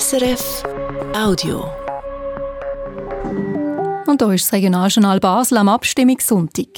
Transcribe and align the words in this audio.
SRF 0.00 0.62
Audio. 1.14 1.66
Und 4.06 4.22
da 4.22 4.32
ist 4.32 4.46
das 4.46 4.52
Regionaljournal 4.54 5.20
Basel 5.20 5.58
am 5.58 5.68
Abstimmungssonntag. 5.68 6.68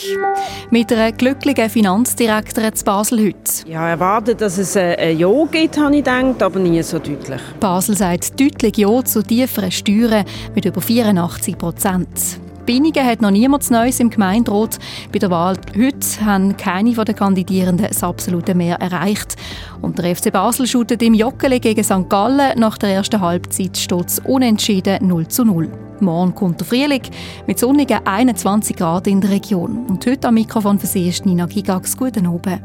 Mit 0.70 0.90
einer 0.92 1.12
glücklichen 1.12 1.70
Finanzdirektorin 1.70 2.74
zu 2.74 2.84
Basel 2.84 3.26
heute. 3.26 3.70
Ja, 3.70 3.88
erwartet, 3.88 4.40
dass 4.40 4.58
es 4.58 4.76
ein 4.76 5.16
Ja 5.16 5.44
gibt, 5.44 5.78
habe 5.78 5.96
ich 5.96 6.02
gedacht, 6.02 6.42
aber 6.42 6.58
nie 6.58 6.82
so 6.82 6.98
deutlich. 6.98 7.40
Basel 7.60 7.96
sagt 7.96 8.40
deutlich 8.40 8.78
Ja 8.78 9.04
zu 9.04 9.22
tieferen 9.22 9.70
Steuern 9.70 10.24
mit 10.56 10.64
über 10.64 10.80
84 10.80 11.56
Prozent. 11.56 12.40
Binigen 12.64 13.04
hat 13.04 13.20
noch 13.20 13.30
niemand 13.30 13.70
Neues 13.70 14.00
im 14.00 14.10
Gemeinderat. 14.10 14.78
Bei 15.12 15.18
der 15.18 15.30
Wahl 15.30 15.56
heute 15.76 16.24
haben 16.24 16.56
keine 16.56 16.92
der 16.92 17.14
Kandidierenden 17.14 17.86
das 17.86 18.02
absolute 18.02 18.54
Mehr 18.54 18.76
erreicht. 18.80 19.36
Und 19.82 19.98
der 19.98 20.16
FC 20.16 20.32
Basel 20.32 20.66
shootet 20.66 21.02
im 21.02 21.14
Joggeli 21.14 21.60
gegen 21.60 21.84
St. 21.84 22.08
Gallen. 22.08 22.58
Nach 22.58 22.78
der 22.78 22.90
ersten 22.90 23.20
Halbzeit 23.20 23.76
steht 23.76 24.22
unentschieden 24.24 25.06
0 25.06 25.28
zu 25.28 25.44
0. 25.44 25.70
Morgen 26.00 26.34
kommt 26.34 26.60
der 26.60 26.66
Frühling 26.66 27.02
mit 27.46 27.58
sonnigen 27.58 28.06
21 28.06 28.76
Grad 28.76 29.06
in 29.06 29.20
der 29.20 29.30
Region. 29.30 29.86
Und 29.86 30.06
heute 30.06 30.28
am 30.28 30.34
Mikrofon 30.34 30.78
für 30.78 30.86
Sie 30.86 31.08
ist 31.08 31.26
Nina 31.26 31.46
Gigax. 31.46 31.96
Guten 31.96 32.26
Abend. 32.26 32.62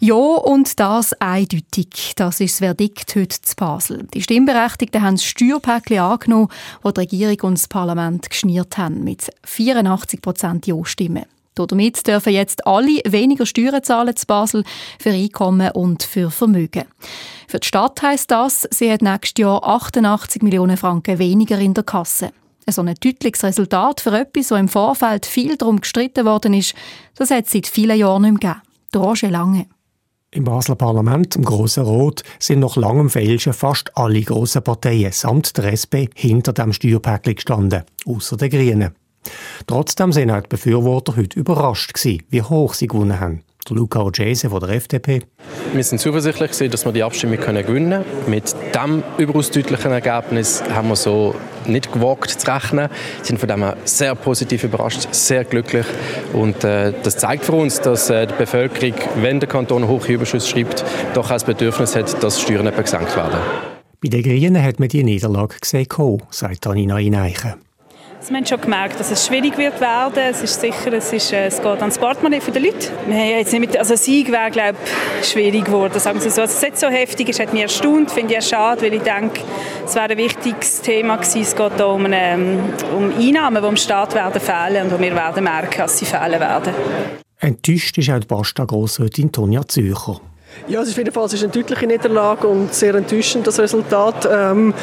Ja, 0.00 0.14
und 0.14 0.78
das 0.78 1.12
eindeutig. 1.14 2.12
Das 2.14 2.38
ist 2.38 2.52
das 2.52 2.58
Verdikt 2.58 3.16
heute 3.16 3.42
zu 3.42 3.56
Basel. 3.56 4.06
Die 4.14 4.22
Stimmberechtigten 4.22 5.02
haben 5.02 5.16
das 5.16 5.24
Steuerpäckchen 5.24 5.98
angenommen, 5.98 6.48
das 6.84 6.94
die 6.94 7.00
Regierung 7.00 7.40
und 7.48 7.58
das 7.58 7.66
Parlament 7.66 8.30
geschniert 8.30 8.78
haben, 8.78 9.02
mit 9.02 9.28
84 9.44 10.22
Prozent 10.22 10.68
Ja-Stimmen. 10.68 11.24
Damit 11.56 12.06
dürfen 12.06 12.32
jetzt 12.32 12.64
alle 12.64 13.00
weniger 13.08 13.44
Steuern 13.44 13.82
zahlen 13.82 14.14
zu 14.14 14.26
Basel 14.26 14.62
für 15.00 15.10
Einkommen 15.10 15.72
und 15.72 16.04
für 16.04 16.30
Vermögen. 16.30 16.84
Für 17.48 17.58
die 17.58 17.66
Stadt 17.66 18.00
heisst 18.00 18.30
das, 18.30 18.68
sie 18.70 18.92
hat 18.92 19.02
nächstes 19.02 19.42
Jahr 19.42 19.66
88 19.66 20.42
Millionen 20.42 20.76
Franken 20.76 21.18
weniger 21.18 21.58
in 21.58 21.74
der 21.74 21.82
Kasse. 21.82 22.30
So 22.70 22.82
ein 22.82 22.94
deutliches 23.02 23.42
Resultat 23.42 24.00
für 24.00 24.16
etwas, 24.16 24.48
das 24.48 24.60
im 24.60 24.68
Vorfeld 24.68 25.26
viel 25.26 25.56
darum 25.56 25.80
gestritten 25.80 26.24
worden 26.24 26.54
ist, 26.54 26.74
das 27.16 27.32
hat 27.32 27.46
es 27.46 27.52
seit 27.52 27.66
vielen 27.66 27.98
Jahren 27.98 28.22
nicht 28.22 28.44
mehr 28.44 28.60
gegeben. 28.92 29.04
Roger 29.04 29.30
Lange. 29.30 29.66
Im 30.30 30.44
Basler 30.44 30.74
Parlament, 30.74 31.36
im 31.36 31.44
Grossen 31.44 31.84
Rot, 31.84 32.22
sind 32.38 32.60
nach 32.60 32.76
langem 32.76 33.08
Fälschen 33.08 33.54
fast 33.54 33.96
alle 33.96 34.20
grossen 34.20 34.62
Parteien 34.62 35.10
samt 35.10 35.56
der 35.56 35.72
SP 35.72 36.12
hinter 36.14 36.52
dem 36.52 36.74
Steuerpäckchen 36.74 37.34
gestanden, 37.34 37.84
außer 38.04 38.36
der 38.36 38.50
Grünen. 38.50 38.94
Trotzdem 39.66 40.12
sind 40.12 40.30
auch 40.30 40.42
die 40.42 40.48
Befürworter 40.48 41.16
heute 41.16 41.40
überrascht 41.40 41.94
gewesen, 41.94 42.24
wie 42.28 42.42
hoch 42.42 42.74
sie 42.74 42.88
gewonnen 42.88 43.18
haben. 43.18 43.42
Der 43.68 43.76
Luca 43.76 44.00
Ogese 44.00 44.48
von 44.48 44.60
der 44.60 44.70
FDP. 44.70 45.22
Wir 45.72 45.84
sind 45.84 45.98
zuversichtlich, 45.98 46.70
dass 46.70 46.84
wir 46.84 46.92
die 46.92 47.02
Abstimmung 47.02 47.36
gewinnen 47.38 47.64
können. 47.66 48.04
Mit 48.26 48.54
diesem 48.74 49.02
überaus 49.18 49.50
deutlichen 49.50 49.92
Ergebnis 49.92 50.62
haben 50.72 50.88
wir 50.88 50.96
so 50.96 51.34
nicht 51.66 51.92
gewagt 51.92 52.30
zu 52.30 52.50
rechnen. 52.50 52.88
Wir 53.18 53.24
sind 53.24 53.38
von 53.38 53.48
dem 53.48 53.64
sehr 53.84 54.14
positiv 54.14 54.64
überrascht, 54.64 55.08
sehr 55.12 55.44
glücklich. 55.44 55.86
Und 56.32 56.64
äh, 56.64 56.92
das 57.02 57.18
zeigt 57.18 57.44
für 57.44 57.52
uns, 57.52 57.80
dass 57.80 58.08
äh, 58.08 58.26
die 58.26 58.34
Bevölkerung, 58.34 58.94
wenn 59.16 59.40
der 59.40 59.48
Kanton 59.48 59.86
hohe 59.86 60.06
Überschuss 60.06 60.48
schreibt, 60.48 60.84
doch 61.14 61.28
das 61.28 61.44
Bedürfnis 61.44 61.94
hat, 61.94 62.22
dass 62.22 62.40
Steuern 62.40 62.72
gesenkt 62.74 63.16
werden. 63.16 63.38
Bei 64.00 64.08
den 64.08 64.22
Grünen 64.22 64.62
hat 64.62 64.78
man 64.78 64.88
die 64.88 65.04
Niederlage 65.04 65.56
gesehen, 65.60 65.86
sagt 66.30 66.66
Anina 66.66 66.98
Ineichen. 66.98 67.67
Wir 68.26 68.36
haben 68.36 68.46
schon 68.46 68.60
gemerkt, 68.60 68.98
dass 68.98 69.10
es 69.10 69.26
schwierig 69.26 69.56
wird 69.56 69.80
werden. 69.80 70.18
Es 70.30 70.42
ist 70.42 70.60
sicher, 70.60 70.92
es, 70.92 71.12
ist, 71.12 71.32
äh, 71.32 71.46
es 71.46 71.62
geht 71.62 71.80
ans 71.80 71.98
Portemonnaie 71.98 72.40
der 72.40 72.60
Leute. 72.60 72.90
Wir 73.06 73.16
haben 73.16 73.28
jetzt 73.30 73.52
nicht 73.52 73.60
mit, 73.60 73.76
also 73.78 73.94
Sieg 73.94 74.30
wäre, 74.32 74.50
glaube 74.50 74.76
ich, 75.22 75.28
schwierig 75.28 75.64
geworden. 75.64 75.98
Sagen 75.98 76.20
Sie 76.20 76.28
so. 76.28 76.42
Also, 76.42 76.52
es 76.52 76.56
ist 76.56 76.62
nicht 76.62 76.78
so 76.78 76.88
heftig 76.88 77.28
ist, 77.28 77.40
hat 77.40 77.52
mich 77.52 77.62
erstaunt. 77.62 78.10
Finde 78.10 78.34
ich 78.34 78.44
schade, 78.44 78.82
weil 78.82 78.94
ich 78.94 79.02
denke, 79.02 79.40
es 79.86 79.94
wäre 79.94 80.10
ein 80.10 80.18
wichtiges 80.18 80.82
Thema 80.82 81.16
gewesen. 81.16 81.42
Es 81.42 81.54
geht 81.54 81.74
hier 81.76 81.86
um, 81.86 82.04
eine, 82.04 82.20
ähm, 82.20 82.58
um 82.96 83.16
Einnahmen, 83.16 83.62
die 83.62 83.68
im 83.68 83.76
Staat 83.76 84.14
werden 84.14 84.40
fehlen 84.40 84.92
und 84.92 85.00
wir 85.00 85.14
werden 85.14 85.44
merken, 85.44 85.78
dass 85.78 85.98
sie 85.98 86.04
fehlen 86.04 86.40
werden. 86.40 86.74
Enttäuscht 87.38 87.96
ist 87.98 88.10
auch 88.10 88.18
die 88.18 88.26
Basta-Grossrätin 88.26 89.30
Tonja 89.30 89.66
Zürcher. 89.66 90.20
Ja, 90.66 90.82
es 90.82 90.88
ist 90.88 90.96
jedenfalls 90.96 91.34
eine 91.34 91.50
deutliche 91.50 91.86
Niederlage 91.86 92.46
und 92.46 92.74
sehr 92.74 92.94
enttäuschend, 92.94 93.46
das 93.46 93.58
Resultat. 93.58 94.28
Ähm, 94.30 94.74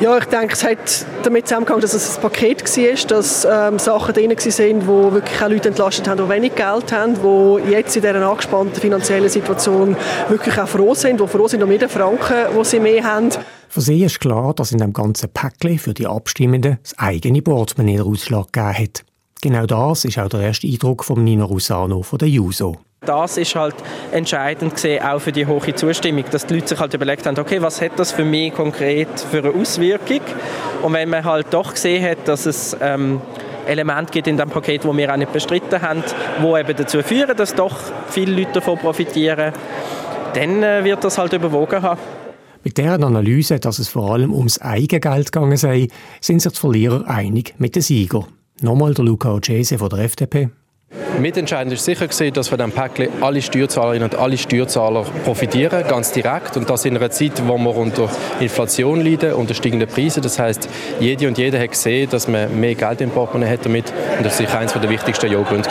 ja, 0.00 0.16
ich 0.16 0.24
denke, 0.26 0.54
es 0.54 0.64
hat 0.64 1.06
damit 1.22 1.46
zusammengehangen, 1.46 1.82
dass 1.82 1.92
es 1.92 2.16
ein 2.16 2.22
Paket 2.22 2.64
war, 2.64 3.06
dass 3.08 3.44
ähm, 3.44 3.78
Sachen 3.78 4.14
drin 4.14 4.30
waren, 4.30 4.86
wo 4.86 5.12
wirklich 5.12 5.42
auch 5.42 5.48
Leute 5.48 5.68
entlastet 5.68 6.08
haben, 6.08 6.24
die 6.24 6.28
wenig 6.30 6.54
Geld 6.54 6.92
haben, 6.92 7.14
die 7.14 7.70
jetzt 7.70 7.96
in 7.96 8.02
dieser 8.02 8.26
angespannten 8.26 8.80
finanziellen 8.80 9.28
Situation 9.28 9.96
wirklich 10.28 10.58
auch 10.58 10.68
froh 10.68 10.94
sind, 10.94 11.20
die 11.20 11.26
froh 11.26 11.48
sind 11.48 11.62
um 11.62 11.70
jeden 11.70 11.88
Franken, 11.88 12.54
den 12.54 12.64
sie 12.64 12.80
mehr 12.80 13.04
haben. 13.04 13.30
Für 13.68 13.82
sie 13.82 14.02
ist 14.02 14.20
klar, 14.20 14.54
dass 14.54 14.72
in 14.72 14.78
dem 14.78 14.92
ganzen 14.92 15.28
Päckchen 15.28 15.78
für 15.78 15.94
die 15.94 16.06
Abstimmenden 16.06 16.78
das 16.82 16.98
eigene 16.98 17.42
Portemonnaie 17.42 17.98
den 17.98 18.06
Ausschlag 18.06 18.52
gegeben 18.52 18.78
hat. 18.78 19.04
Genau 19.42 19.66
das 19.66 20.04
ist 20.04 20.18
auch 20.18 20.28
der 20.28 20.40
erste 20.40 20.66
Eindruck 20.66 21.04
von 21.04 21.22
Nino 21.22 21.44
Rusano 21.44 22.02
von 22.02 22.18
der 22.18 22.28
JUSO. 22.28 22.76
Das 23.06 23.38
ist 23.38 23.54
halt 23.54 23.74
entscheidend 24.12 24.74
gesehen, 24.74 25.02
auch 25.02 25.20
für 25.20 25.32
die 25.32 25.46
hohe 25.46 25.74
Zustimmung, 25.74 26.24
dass 26.30 26.44
die 26.44 26.54
Leute 26.54 26.68
sich 26.68 26.80
halt 26.80 26.92
überlegt 26.92 27.26
haben, 27.26 27.38
okay, 27.38 27.62
was 27.62 27.80
hat 27.80 27.92
das 27.98 28.12
für 28.12 28.24
mich 28.24 28.52
konkret 28.52 29.08
für 29.18 29.38
eine 29.38 29.54
Auswirkung? 29.54 30.20
Und 30.82 30.92
wenn 30.92 31.08
man 31.08 31.24
halt 31.24 31.46
doch 31.50 31.72
gesehen 31.72 32.04
hat, 32.04 32.28
dass 32.28 32.44
es 32.44 32.76
ähm, 32.78 33.22
Elemente 33.66 34.12
gibt 34.12 34.26
in 34.26 34.36
dem 34.36 34.50
Paket, 34.50 34.84
wo 34.84 34.94
wir 34.94 35.10
auch 35.10 35.16
nicht 35.16 35.32
bestritten 35.32 35.80
haben, 35.80 36.04
wo 36.42 36.58
eben 36.58 36.76
dazu 36.76 37.02
führen, 37.02 37.34
dass 37.38 37.54
doch 37.54 37.78
viele 38.10 38.36
Leute 38.36 38.52
davon 38.52 38.78
profitieren, 38.78 39.54
dann 40.34 40.62
äh, 40.62 40.84
wird 40.84 41.02
das 41.02 41.16
halt 41.16 41.32
überwogen 41.32 41.80
haben. 41.80 42.00
Mit 42.62 42.76
deren 42.76 43.02
Analyse, 43.02 43.58
dass 43.58 43.78
es 43.78 43.88
vor 43.88 44.12
allem 44.12 44.30
ums 44.34 44.60
Eigengeld 44.60 45.32
gegangen 45.32 45.56
sei, 45.56 45.88
sind 46.20 46.42
sich 46.42 46.52
die 46.52 46.60
Verlierer 46.60 47.08
einig 47.08 47.54
mit 47.56 47.76
den 47.76 47.82
Siegern. 47.82 48.26
Nochmal 48.60 48.92
der 48.92 49.06
Luca 49.06 49.32
Ocese 49.32 49.78
von 49.78 49.88
der 49.88 50.00
FDP. 50.00 50.50
Mitentscheidend 51.20 51.74
ist 51.74 51.84
sicher 51.84 52.08
gewesen, 52.08 52.32
dass 52.32 52.48
von 52.48 52.56
diesem 52.56 52.72
Päckchen 52.72 53.22
alle 53.22 53.42
Steuerzahlerinnen 53.42 54.08
und 54.08 54.18
alle 54.18 54.38
Steuerzahler 54.38 55.02
profitieren, 55.24 55.86
ganz 55.86 56.12
direkt. 56.12 56.56
Und 56.56 56.70
das 56.70 56.86
in 56.86 56.96
einer 56.96 57.10
Zeit, 57.10 57.46
wo 57.46 57.58
wir 57.58 57.76
unter 57.76 58.08
Inflation 58.40 59.02
leiden, 59.04 59.34
unter 59.34 59.52
steigenden 59.52 59.88
Preisen. 59.88 60.22
Das 60.22 60.38
heißt, 60.38 60.68
jede 60.98 61.28
und 61.28 61.36
jeder 61.36 61.60
hat 61.60 61.72
gesehen, 61.72 62.08
dass 62.08 62.26
man 62.26 62.58
mehr 62.58 62.74
Geld 62.74 63.02
im 63.02 63.10
Portemonnaie 63.10 63.50
hat 63.50 63.66
damit. 63.66 63.92
Und 64.16 64.24
das 64.24 64.32
ist 64.32 64.38
sicher 64.38 64.58
eines 64.58 64.72
der 64.72 64.88
wichtigsten 64.88 65.30
Ja-Gründe. 65.30 65.68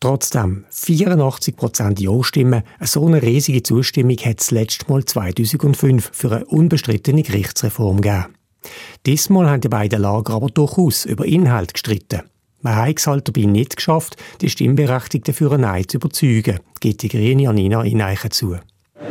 Trotzdem, 0.00 0.64
84% 0.72 2.00
Ja-Stimmen, 2.00 2.62
so 2.80 3.06
eine 3.06 3.20
riesige 3.22 3.62
Zustimmung 3.62 4.16
hat 4.18 4.40
es 4.40 4.50
letztes 4.50 4.88
Mal 4.88 5.04
2005 5.04 6.10
für 6.12 6.32
eine 6.32 6.44
unbestrittene 6.46 7.22
Gerichtsreform 7.22 8.00
gegeben. 8.00 8.34
Diesmal 9.04 9.50
haben 9.50 9.60
die 9.60 9.68
beiden 9.68 10.00
Lager 10.00 10.34
aber 10.34 10.48
durchaus 10.48 11.04
über 11.04 11.26
Inhalt 11.26 11.74
gestritten. 11.74 12.22
Man 12.66 12.74
hat 12.74 12.98
es 12.98 13.06
halt 13.06 13.28
dabei 13.28 13.42
nicht 13.42 13.76
geschafft, 13.76 14.16
die 14.40 14.50
Stimmberechtigten 14.50 15.32
für 15.32 15.52
ein 15.52 15.60
Nein 15.60 15.86
zu 15.86 15.98
überzeugen, 15.98 16.58
gibt 16.80 17.00
die 17.02 17.08
grüne 17.08 17.48
Anina 17.48 17.84
Ineichen 17.84 18.32
zu. 18.32 18.56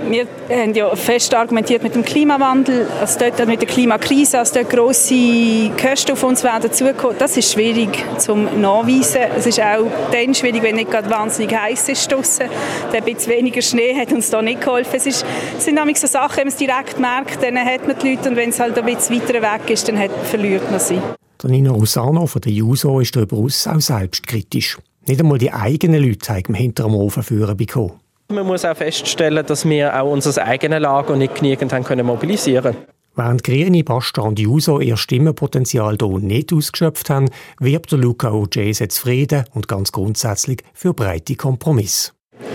Wir 0.09 0.27
haben 0.49 0.73
ja 0.73 0.93
fest 0.93 1.33
argumentiert 1.33 1.81
mit 1.81 1.95
dem 1.95 2.03
Klimawandel, 2.03 2.85
also 2.99 3.17
dort 3.17 3.47
mit 3.47 3.61
der 3.61 3.69
Klimakrise, 3.69 4.33
dass 4.33 4.51
dort 4.51 4.69
grosse 4.69 5.71
Kosten 5.81 6.11
auf 6.11 6.23
uns 6.23 6.43
werden 6.43 6.69
zukommen. 6.73 7.15
Das 7.17 7.37
ist 7.37 7.53
schwierig 7.53 8.03
zum 8.17 8.59
Nachweisen. 8.59 9.21
Es 9.37 9.45
ist 9.45 9.61
auch 9.61 9.89
dann 10.11 10.35
schwierig, 10.35 10.61
wenn 10.61 10.75
nicht 10.75 10.91
gerade 10.91 11.09
wahnsinnig 11.09 11.55
heiß 11.55 11.87
ist 11.87 12.11
draussen. 12.11 12.47
Ein 12.91 13.03
bisschen 13.05 13.31
weniger 13.31 13.61
Schnee 13.61 13.95
hat 13.95 14.11
uns 14.11 14.29
da 14.29 14.41
nicht 14.41 14.59
geholfen. 14.59 14.95
Es, 14.97 15.05
ist, 15.05 15.25
es 15.57 15.63
sind 15.63 15.75
nämlich 15.75 15.97
so 15.97 16.07
Sachen, 16.07 16.35
wenn 16.39 16.47
man 16.47 16.53
es 16.53 16.57
direkt 16.57 16.99
merkt, 16.99 17.41
dann 17.41 17.57
hat 17.57 17.87
man 17.87 17.97
die 17.97 18.15
Leute 18.15 18.29
und 18.31 18.35
wenn 18.35 18.49
es 18.49 18.59
halt 18.59 18.77
ein 18.77 18.83
bisschen 18.83 19.21
weiter 19.21 19.41
weg 19.41 19.69
ist, 19.69 19.87
dann 19.87 19.97
hat, 19.97 20.11
verliert 20.25 20.69
man 20.69 20.81
sie. 20.81 20.99
Der 21.45 21.51
Nino 21.51 21.75
Rusano 21.75 22.25
von 22.25 22.41
der 22.41 22.51
JUSO 22.51 23.01
ist 23.01 23.15
darüber 23.15 23.37
aus 23.37 23.67
auch 23.67 23.79
selbstkritisch. 23.79 24.79
Nicht 25.05 25.19
einmal 25.19 25.37
die 25.37 25.53
eigenen 25.53 26.03
Leute 26.03 26.33
haben 26.33 26.55
hinter 26.55 26.85
dem 26.85 26.95
Ofen 26.95 27.21
führen 27.21 27.55
bekommen. 27.55 27.99
Man 28.29 28.47
muss 28.47 28.65
auch 28.65 28.75
feststellen, 28.75 29.45
dass 29.45 29.63
wir 29.63 30.01
auch 30.01 30.11
unser 30.11 30.43
eigenes 30.43 30.81
Lager 30.81 31.15
nicht 31.15 31.35
genügend 31.35 31.71
haben 31.71 31.83
können 31.83 32.07
mobilisieren 32.07 32.75
Während 33.15 33.43
Grüne, 33.43 33.83
Basta 33.83 34.23
und 34.23 34.39
Juso 34.39 34.79
ihr 34.79 34.97
Stimmenpotenzial 34.97 35.97
hier 36.01 36.19
nicht 36.19 36.51
ausgeschöpft 36.51 37.11
haben, 37.11 37.29
wirbt 37.59 37.91
der 37.91 37.99
Luca 37.99 38.31
Ojese 38.31 38.87
zufrieden 38.87 39.45
und 39.53 39.67
ganz 39.67 39.91
grundsätzlich 39.91 40.63
für 40.73 40.95
breite 40.95 41.35
Kompromisse. 41.35 42.13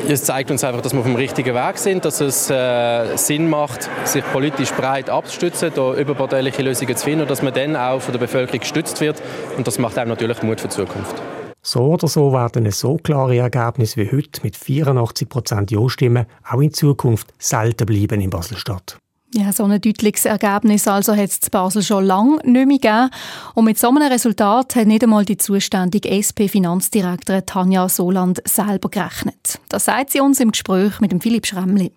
Es 0.09 0.25
zeigt 0.25 0.51
uns 0.51 0.65
einfach, 0.65 0.81
dass 0.81 0.93
wir 0.93 1.01
auf 1.01 1.07
dem 1.07 1.17
richtigen 1.17 1.55
Weg 1.55 1.79
sind, 1.79 2.05
dass 2.05 2.21
es 2.21 2.51
äh, 2.51 3.17
Sinn 3.17 3.49
macht, 3.49 3.89
sich 4.05 4.25
politisch 4.33 4.73
breit 4.73 5.09
abzustützen, 5.09 5.71
da 5.75 5.95
überparteiliche 5.95 6.63
Lösungen 6.63 6.97
zu 6.97 7.05
finden 7.05 7.23
und 7.23 7.31
dass 7.31 7.43
man 7.43 7.55
dann 7.55 7.77
auch 7.77 8.01
von 8.01 8.13
der 8.13 8.19
Bevölkerung 8.19 8.61
gestützt 8.61 9.01
wird. 9.01 9.23
Und 9.57 9.67
das 9.67 9.79
macht 9.79 9.99
einem 9.99 10.11
natürlich 10.11 10.43
Mut 10.43 10.61
für 10.61 10.69
die 10.69 10.75
Zukunft. 10.75 11.15
So 11.63 11.81
oder 11.81 12.09
so 12.09 12.33
werden 12.33 12.65
es 12.67 12.81
so 12.81 12.97
klare 12.97 13.37
Ergebnisse 13.37 14.01
wie 14.01 14.11
heute 14.11 14.41
mit 14.43 14.57
84 14.57 15.29
Prozent 15.29 15.71
Ja-Stimmen 15.71 16.27
auch 16.51 16.61
in 16.61 16.73
Zukunft 16.73 17.33
selten 17.39 17.85
bleiben 17.85 18.21
in 18.21 18.31
Basel-Stadt. 18.31 18.99
Ja, 19.33 19.53
so 19.53 19.63
ein 19.63 19.81
deutliches 19.81 20.25
Ergebnis 20.25 20.89
also 20.89 21.15
hat 21.15 21.29
es 21.31 21.39
in 21.39 21.51
Basel 21.53 21.83
schon 21.83 22.05
lange 22.05 22.39
nicht 22.43 22.67
mehr 22.67 22.79
gegeben. 22.79 23.11
Und 23.55 23.65
mit 23.65 23.79
so 23.79 23.89
einem 23.89 24.03
Resultat 24.03 24.75
hat 24.75 24.89
nicht 24.89 25.05
einmal 25.05 25.25
die 25.25 25.37
zuständige 25.37 26.11
SP-Finanzdirektorin 26.11 27.47
Tanja 27.47 27.89
Soland 27.89 28.43
selber 28.45 28.89
gerechnet. 28.89 29.61
Das 29.69 29.85
sagt 29.85 30.11
sie 30.11 30.21
uns 30.21 30.41
im 30.41 30.51
Gespräch 30.51 30.99
mit 30.99 31.13
dem 31.13 31.21
Philipp 31.21 31.47
Schremli. 31.47 31.93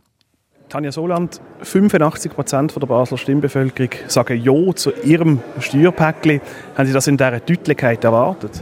Tanja 0.70 0.92
Soland, 0.92 1.42
85 1.64 2.34
Prozent 2.34 2.76
der 2.80 2.86
Basler 2.86 3.18
Stimmbevölkerung 3.18 3.90
sagen 4.08 4.40
Ja 4.40 4.76
zu 4.76 4.92
ihrem 5.04 5.40
Steuerpäckchen. 5.60 6.40
Haben 6.78 6.86
Sie 6.86 6.94
das 6.94 7.08
in 7.08 7.18
dieser 7.18 7.40
Deutlichkeit 7.40 8.04
erwartet? 8.04 8.62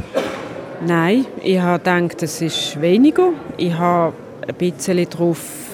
Nein, 0.88 1.26
ich 1.44 1.60
habe 1.60 1.80
gedacht, 1.80 2.24
es 2.24 2.42
ist 2.42 2.80
weniger. 2.80 3.34
Ich 3.58 3.74
habe 3.74 4.14
ein 4.48 4.56
bisschen 4.56 5.10
darauf 5.10 5.71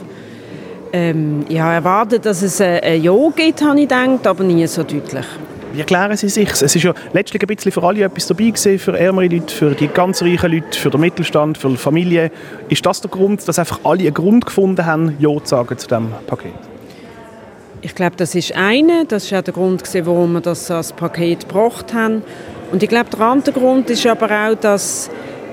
ähm, 0.94 1.46
ich 1.48 1.60
habe 1.60 1.74
erwartet, 1.74 2.26
dass 2.26 2.42
es 2.42 2.62
ein 2.62 3.02
Ja 3.02 3.14
gibt, 3.36 3.62
habe 3.64 3.80
ich 3.80 3.88
gedacht, 3.88 4.26
aber 4.26 4.44
nie 4.44 4.66
so 4.68 4.84
deutlich. 4.84 5.26
Wie 5.74 5.80
erklären 5.80 6.16
Sie 6.18 6.30
sich? 6.30 6.50
Es 6.50 6.62
ist 6.62 6.82
ja 6.82 6.94
letztlich 7.14 7.42
ein 7.44 7.48
bisschen 7.48 7.72
für 7.72 7.84
alle 7.84 8.04
etwas 8.04 8.26
dabei 8.26 8.46
gewesen, 8.46 8.80
für 8.80 8.98
ärmere 8.98 9.28
Leute, 9.28 9.54
für 9.54 9.72
die 9.72 9.88
ganz 9.88 10.22
reichen 10.22 10.52
Leute, 10.52 10.80
für 10.80 10.90
den 10.90 11.02
Mittelstand, 11.02 11.58
für 11.58 11.70
die 11.70 11.78
Familie. 11.78 12.32
Ist 12.70 12.86
das 12.86 13.02
der 13.02 13.12
Grund, 13.12 13.48
dass 13.48 13.60
einfach 13.60 13.82
alle 13.84 14.04
einen 14.04 14.14
Grund 14.14 14.46
gefunden 14.46 14.86
haben, 14.86 15.16
Ja 15.20 15.30
zu 15.38 15.46
sagen 15.46 15.78
zu 15.78 15.88
diesem 15.88 16.12
Paket? 16.26 16.54
Ich 17.82 17.94
glaube, 17.94 18.16
das 18.16 18.34
ist 18.34 18.56
eine. 18.56 19.06
Das 19.06 19.26
ist 19.26 19.34
auch 19.34 19.42
der 19.42 19.54
Grund, 19.54 19.84
warum 20.06 20.34
wir 20.34 20.42
das 20.42 20.72
als 20.72 20.94
Paket 20.94 21.48
gebracht 21.48 21.94
haben. 21.94 22.24
Und 22.72 22.82
ich 22.82 22.90
glaube, 22.90 23.10
der 23.12 23.20
andere 23.22 23.52
Grund 23.54 23.90
ist 23.90 24.06
aber 24.08 24.30
auch, 24.32 24.56
dass 24.56 25.10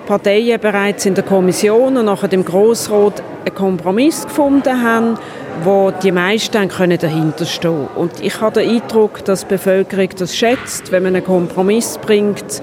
Parteien 0.06 0.60
bereits 0.60 1.06
in 1.06 1.14
der 1.14 1.24
Kommission 1.24 1.96
und 1.96 2.04
nachher 2.04 2.28
dem 2.28 2.44
Grossrat 2.44 3.22
einen 3.44 3.54
Kompromiss 3.54 4.24
gefunden 4.24 4.82
haben, 4.82 5.18
wo 5.62 5.90
die 5.90 6.12
meisten 6.12 6.68
können 6.68 6.98
dahinter 6.98 7.46
stehen 7.46 7.86
Und 7.94 8.20
ich 8.20 8.40
habe 8.40 8.60
den 8.60 8.70
Eindruck, 8.70 9.24
dass 9.24 9.42
die 9.42 9.54
Bevölkerung 9.54 10.08
das 10.18 10.36
schätzt, 10.36 10.92
wenn 10.92 11.02
man 11.02 11.16
einen 11.16 11.24
Kompromiss 11.24 11.98
bringt 11.98 12.62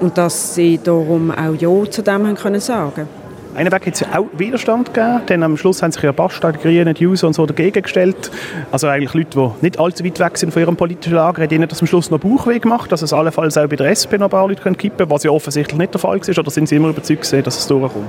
und 0.00 0.18
dass 0.18 0.54
sie 0.54 0.78
darum 0.82 1.30
auch 1.30 1.54
Ja 1.54 1.90
zu 1.90 2.02
dem 2.02 2.34
können 2.34 2.60
sagen 2.60 3.08
einen 3.54 3.72
Weg 3.72 3.86
hat 3.86 3.94
es 3.94 4.02
auch 4.02 4.26
Widerstand 4.36 4.92
gegeben, 4.92 5.22
denn 5.28 5.42
am 5.42 5.56
Schluss 5.56 5.82
haben 5.82 5.92
sich 5.92 6.02
ja 6.02 6.12
Basta, 6.12 6.52
die 6.52 6.58
Grünen, 6.58 6.94
die 6.94 7.06
User 7.06 7.26
und 7.26 7.34
so 7.34 7.46
dagegen 7.46 7.82
gestellt. 7.82 8.30
Also 8.72 8.88
eigentlich 8.88 9.14
Leute, 9.14 9.30
die 9.38 9.64
nicht 9.64 9.78
allzu 9.78 10.04
weit 10.04 10.18
weg 10.18 10.38
sind 10.38 10.52
von 10.52 10.62
ihrem 10.62 10.76
politischen 10.76 11.14
Lager, 11.14 11.42
haben 11.42 11.54
ihnen 11.54 11.68
das 11.68 11.80
am 11.80 11.86
Schluss 11.86 12.10
noch 12.10 12.18
Bauchweh 12.18 12.58
gemacht, 12.58 12.90
dass 12.90 13.02
es 13.02 13.12
allenfalls 13.12 13.56
auch 13.56 13.68
bei 13.68 13.76
der 13.76 13.90
SP 13.94 14.18
noch 14.18 14.26
ein 14.26 14.30
paar 14.30 14.48
Leute 14.48 14.62
kippen 14.62 14.96
können, 14.96 15.10
was 15.10 15.22
ja 15.22 15.30
offensichtlich 15.30 15.78
nicht 15.78 15.94
der 15.94 16.00
Fall 16.00 16.20
war. 16.20 16.38
Oder 16.38 16.50
sind 16.50 16.68
Sie 16.68 16.76
immer 16.76 16.88
überzeugt, 16.88 17.32
dass 17.46 17.58
es 17.58 17.66
durchkommt? 17.66 18.06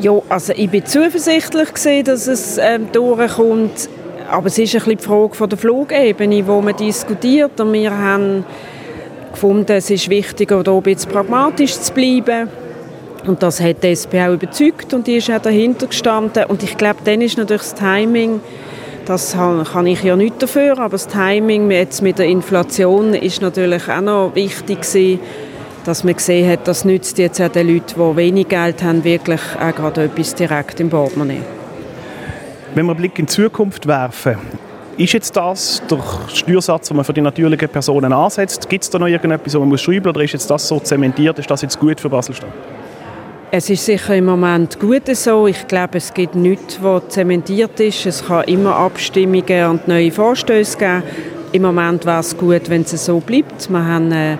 Ja, 0.00 0.12
also 0.28 0.52
ich 0.54 0.68
bin 0.68 0.84
zuversichtlich 0.84 1.72
gesehen, 1.72 2.04
dass 2.04 2.26
es 2.26 2.58
ähm, 2.58 2.88
durchkommt. 2.92 3.88
Aber 4.30 4.46
es 4.46 4.58
ist 4.58 4.74
ein 4.74 4.80
bisschen 4.80 4.98
die 4.98 5.04
Frage 5.04 5.34
von 5.34 5.48
der 5.48 5.58
Flugebene, 5.58 6.46
wo 6.46 6.60
man 6.60 6.76
diskutiert. 6.76 7.58
Und 7.60 7.72
wir 7.72 7.96
haben 7.96 8.44
gefunden, 9.32 9.72
es 9.72 9.88
ist 9.90 10.08
wichtiger, 10.10 10.62
da 10.62 10.72
ein 10.72 10.82
bisschen 10.82 11.10
pragmatisch 11.10 11.78
zu 11.80 11.92
bleiben. 11.92 12.48
Und 13.26 13.42
das 13.42 13.60
hat 13.60 13.82
die 13.82 13.88
SP 13.90 14.22
auch 14.22 14.34
überzeugt 14.34 14.94
und 14.94 15.06
die 15.06 15.16
ist 15.16 15.30
auch 15.30 15.40
dahinter 15.40 15.88
gestanden. 15.88 16.44
Und 16.44 16.62
ich 16.62 16.76
glaube, 16.76 17.00
dann 17.04 17.20
ist 17.20 17.36
natürlich 17.36 17.62
das 17.62 17.74
Timing, 17.74 18.40
das 19.04 19.36
kann 19.36 19.86
ich 19.86 20.02
ja 20.02 20.16
nicht 20.16 20.40
dafür, 20.42 20.78
aber 20.78 20.90
das 20.90 21.08
Timing 21.08 21.70
jetzt 21.70 22.02
mit 22.02 22.18
der 22.18 22.26
Inflation 22.26 23.14
ist 23.14 23.42
natürlich 23.42 23.88
auch 23.88 24.00
noch 24.00 24.34
wichtig 24.34 24.82
gewesen, 24.82 25.20
dass 25.84 26.02
man 26.02 26.14
gesehen 26.14 26.50
hat, 26.50 26.66
das 26.66 26.84
nützt 26.84 27.18
jetzt 27.18 27.40
auch 27.40 27.48
den 27.48 27.68
Leuten, 27.68 27.94
die 27.94 28.16
wenig 28.16 28.48
Geld 28.48 28.82
haben, 28.82 29.04
wirklich 29.04 29.40
auch 29.60 29.74
gerade 29.74 30.04
etwas 30.04 30.34
direkt 30.34 30.80
im 30.80 30.90
Portemonnaie. 30.90 31.42
Wenn 32.74 32.86
wir 32.86 32.92
einen 32.92 33.00
Blick 33.00 33.18
in 33.18 33.26
die 33.26 33.32
Zukunft 33.32 33.86
werfen, 33.86 34.36
ist 34.98 35.12
jetzt 35.12 35.36
das 35.36 35.82
der 35.88 36.00
Steuersatz, 36.32 36.88
den 36.88 36.96
man 36.96 37.04
für 37.04 37.12
die 37.12 37.20
natürlichen 37.20 37.68
Personen 37.68 38.12
ansetzt? 38.12 38.68
Gibt 38.68 38.82
es 38.82 38.90
da 38.90 38.98
noch 38.98 39.06
irgendetwas, 39.06 39.54
was 39.54 39.60
man 39.60 39.68
muss 39.68 39.82
schreiben 39.82 40.08
oder 40.08 40.22
ist 40.22 40.32
jetzt 40.32 40.50
das 40.50 40.66
so 40.66 40.80
zementiert? 40.80 41.38
Ist 41.38 41.50
das 41.50 41.62
jetzt 41.62 41.78
gut 41.78 42.00
für 42.00 42.08
Baselstadt? 42.08 42.50
Es 43.58 43.70
ist 43.70 43.86
sicher 43.86 44.14
im 44.14 44.26
Moment 44.26 44.78
gut 44.78 45.04
so. 45.16 45.46
Ich 45.46 45.66
glaube, 45.66 45.96
es 45.96 46.12
gibt 46.12 46.34
nichts, 46.34 46.78
was 46.82 47.08
zementiert 47.08 47.80
ist. 47.80 48.04
Es 48.04 48.26
kann 48.26 48.44
immer 48.44 48.76
Abstimmungen 48.76 49.70
und 49.70 49.88
neue 49.88 50.12
Vorstöße 50.12 50.76
geben. 50.76 51.02
Im 51.52 51.62
Moment 51.62 52.04
wäre 52.04 52.20
es 52.20 52.36
gut, 52.36 52.68
wenn 52.68 52.82
es 52.82 53.02
so 53.02 53.18
bleibt. 53.18 53.70
Wir 53.70 53.82
haben 53.82 54.12
äh, 54.12 54.36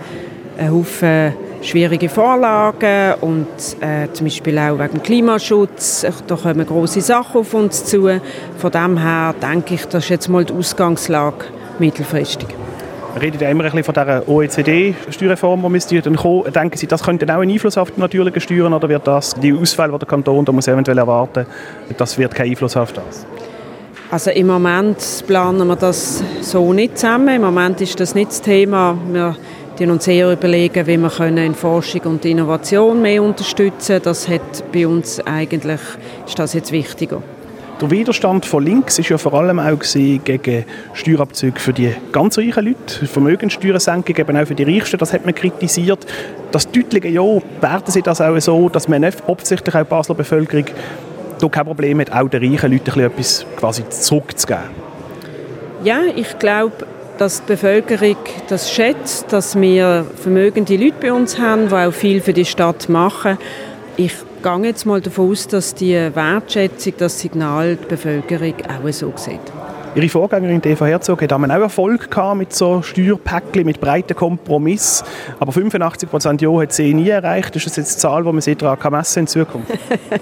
einen 0.58 0.70
Haufen 0.70 1.32
schwierige 1.62 2.10
Vorlagen 2.10 3.14
und 3.22 3.46
äh, 3.80 4.12
zum 4.12 4.26
Beispiel 4.26 4.58
auch 4.58 4.78
wegen 4.78 5.02
Klimaschutz. 5.02 6.04
Da 6.26 6.36
kommen 6.36 6.66
große 6.66 7.00
Sachen 7.00 7.40
auf 7.40 7.54
uns 7.54 7.86
zu. 7.86 8.20
Von 8.58 8.70
dem 8.70 8.98
her 8.98 9.34
denke 9.40 9.76
ich, 9.76 9.86
das 9.86 10.04
ist 10.04 10.10
jetzt 10.10 10.28
mal 10.28 10.44
die 10.44 10.52
Ausgangslage 10.52 11.46
mittelfristig. 11.78 12.65
Wir 13.16 13.22
reden 13.22 13.40
ja 13.40 13.48
immer 13.48 13.64
ein 13.64 13.70
bisschen 13.70 13.82
von 13.82 13.94
dieser 13.94 14.28
OECD-Steuerreform, 14.28 15.62
die 15.62 15.68
müsste 15.70 16.02
dann 16.02 16.16
kommen. 16.16 16.52
Denken 16.52 16.76
Sie, 16.76 16.86
das 16.86 17.02
könnte 17.02 17.24
auch 17.34 17.40
einen 17.40 17.50
Einfluss 17.50 17.78
auf 17.78 17.90
die 17.90 17.98
natürlichen 17.98 18.42
Steuern 18.42 18.74
oder 18.74 18.90
wird 18.90 19.06
das, 19.06 19.32
die 19.32 19.54
Ausfälle, 19.54 19.92
die 19.92 20.00
der 20.00 20.06
Kanton 20.06 20.44
da 20.44 20.52
muss 20.52 20.68
eventuell 20.68 20.98
erwarten, 20.98 21.46
das 21.96 22.18
wird 22.18 22.34
keinen 22.34 22.50
Einfluss 22.50 22.76
auf 22.76 22.92
das? 22.92 23.24
Also 24.10 24.32
im 24.32 24.48
Moment 24.48 25.24
planen 25.26 25.66
wir 25.66 25.76
das 25.76 26.22
so 26.42 26.74
nicht 26.74 26.98
zusammen. 26.98 27.36
Im 27.36 27.40
Moment 27.40 27.80
ist 27.80 27.98
das 27.98 28.14
nicht 28.14 28.32
das 28.32 28.42
Thema. 28.42 28.98
Wir 29.10 29.34
die 29.78 29.86
uns 29.86 30.06
eher 30.06 30.32
überlegen, 30.32 30.86
wie 30.86 30.96
wir 30.96 31.10
können 31.10 31.38
in 31.38 31.54
Forschung 31.54 32.00
und 32.02 32.24
Innovation 32.24 33.00
mehr 33.00 33.22
unterstützen 33.22 33.86
können. 33.86 34.04
Das 34.04 34.28
hat 34.28 34.72
bei 34.72 34.86
uns 34.86 35.20
eigentlich, 35.26 35.80
ist 36.26 36.38
das 36.38 36.54
jetzt 36.54 36.72
wichtiger. 36.72 37.22
Der 37.78 37.90
Widerstand 37.90 38.46
von 38.46 38.64
links 38.64 38.98
ist 38.98 39.10
ja 39.10 39.18
vor 39.18 39.34
allem 39.34 39.58
auch 39.58 39.78
gegen 40.24 40.64
Steuerabzüge 40.94 41.60
für 41.60 41.74
die 41.74 41.92
ganz 42.10 42.38
reichen 42.38 42.64
Leute, 42.64 43.06
Vermögenssteuersenkung 43.06 44.16
eben 44.16 44.36
auch 44.38 44.46
für 44.46 44.54
die 44.54 44.62
Reichsten, 44.62 44.96
das 44.96 45.12
hat 45.12 45.26
man 45.26 45.34
kritisiert. 45.34 46.06
Das 46.52 46.70
deutliche 46.70 47.08
Ja, 47.08 47.22
werden 47.60 47.82
Sie 47.84 48.00
das 48.00 48.22
auch 48.22 48.38
so, 48.40 48.70
dass 48.70 48.88
man 48.88 49.02
nicht 49.02 49.22
hauptsächlich 49.26 49.74
auch 49.74 49.80
die 49.80 49.90
Basler 49.90 50.14
Bevölkerung 50.14 50.64
da 51.38 51.48
kein 51.48 51.66
Problem 51.66 52.00
hat, 52.00 52.12
auch 52.12 52.28
den 52.30 52.50
reichen 52.50 52.72
Leuten 52.72 52.98
etwas 52.98 53.44
quasi 53.58 53.86
zurückzugeben? 53.90 54.64
Ja, 55.84 56.00
ich 56.14 56.38
glaube, 56.38 56.86
dass 57.18 57.42
die 57.42 57.48
Bevölkerung 57.52 58.16
das 58.48 58.72
schätzt, 58.72 59.30
dass 59.34 59.54
wir 59.60 60.06
vermögende 60.16 60.76
Leute 60.76 60.94
bei 60.98 61.12
uns 61.12 61.38
haben, 61.38 61.68
die 61.68 61.74
auch 61.74 61.92
viel 61.92 62.22
für 62.22 62.32
die 62.32 62.46
Stadt 62.46 62.88
machen. 62.88 63.36
Ich 63.98 64.14
gehe 64.46 64.66
jetzt 64.66 64.86
mal 64.86 65.00
davon 65.00 65.32
aus, 65.32 65.48
dass 65.48 65.74
die 65.74 65.94
Wertschätzung, 65.94 66.92
das 66.98 67.18
Signal 67.18 67.76
die 67.76 67.86
Bevölkerung 67.86 68.54
auch 68.68 68.92
so 68.92 69.12
sieht. 69.16 69.40
Ihre 69.96 70.08
Vorgängerin 70.08 70.60
Eva 70.62 70.84
Herzog 70.84 71.22
hat 71.22 71.32
auch 71.32 71.42
Erfolg 71.42 72.10
gehabt 72.10 72.36
mit 72.36 72.52
so 72.52 72.80
Steuerpäckchen, 72.82 73.64
mit 73.64 73.80
breiten 73.80 74.14
Kompromiss. 74.14 75.02
Aber 75.40 75.50
85 75.50 76.08
Prozent 76.08 76.42
Ja 76.42 76.50
hat 76.60 76.72
sie 76.72 76.94
nie 76.94 77.08
erreicht. 77.08 77.56
Ist 77.56 77.66
das 77.66 77.76
jetzt 77.76 77.96
die 77.96 78.00
Zahl, 78.02 78.22
die 78.22 78.30
man 78.30 78.40
sich 78.40 78.56
daran 78.56 78.92
messen 78.92 79.20
in 79.20 79.26
Zukunft? 79.26 79.72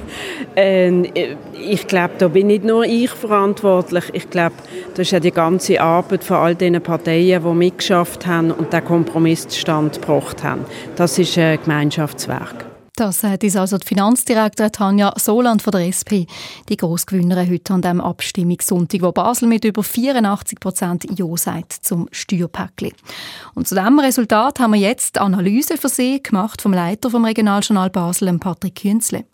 ähm, 0.57 1.07
ich 1.53 1.87
glaube, 1.87 2.15
da 2.17 2.29
bin 2.29 2.47
nicht 2.47 2.65
nur 2.65 2.85
ich 2.85 3.11
verantwortlich. 3.11 4.05
Ich 4.13 4.31
glaube, 4.31 4.55
das 4.93 5.01
ist 5.01 5.11
ja 5.11 5.21
die 5.21 5.33
ganze 5.33 5.81
Arbeit 5.81 6.25
von 6.25 6.37
all 6.37 6.55
den 6.55 6.81
Parteien, 6.81 7.43
die 7.43 7.55
mitgeschafft 7.55 8.27
haben 8.27 8.53
und 8.53 8.73
den 8.73 8.85
Kompromiss 8.85 9.49
zustande 9.49 9.99
gebracht 9.99 10.45
haben. 10.45 10.65
Das 10.95 11.19
ist 11.19 11.37
ein 11.37 11.59
Gemeinschaftswerk. 11.61 12.74
Das 12.97 13.19
sagt 13.19 13.43
uns 13.43 13.57
also 13.57 13.77
die 13.77 13.89
Finanzdirektorin 13.89 14.71
Tanja 14.71 15.13
Soland 15.17 15.63
von 15.63 15.73
der 15.73 15.89
SP, 15.91 16.31
die 16.69 16.77
Grossgewinnerin 16.77 17.51
heute 17.51 17.75
an 17.75 17.83
dem 17.83 18.01
Abstimmungssonntag, 18.01 19.03
wo 19.03 19.11
Basel 19.11 19.49
mit 19.49 19.65
über 19.65 19.83
84 19.83 20.61
Prozent 20.61 21.19
Ja 21.19 21.27
sagt 21.37 21.73
zum 21.73 22.09
Steuerpäckchen. 22.13 22.93
Und 23.57 23.67
zu 23.67 23.75
diesem 23.75 23.99
Resultat 23.99 24.61
haben 24.61 24.75
wir 24.75 24.81
jetzt 24.81 25.19
Analyse 25.19 25.77
für 25.77 25.89
Sie 25.89 26.23
gemacht 26.23 26.63
vom 26.63 26.73
Leiter 26.73 27.11
vom 27.11 27.25
Regionaljournal 27.25 27.91
Basel, 27.91 28.33
Patrick 28.39 28.77
Künzle. 28.77 29.25